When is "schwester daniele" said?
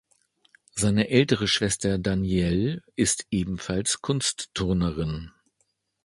1.47-2.81